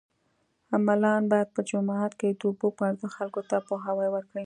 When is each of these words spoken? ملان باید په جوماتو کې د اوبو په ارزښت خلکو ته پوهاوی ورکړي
ملان 0.85 1.21
باید 1.31 1.49
په 1.55 1.61
جوماتو 1.69 2.17
کې 2.19 2.29
د 2.31 2.41
اوبو 2.49 2.67
په 2.77 2.83
ارزښت 2.89 3.15
خلکو 3.17 3.41
ته 3.49 3.55
پوهاوی 3.67 4.09
ورکړي 4.11 4.39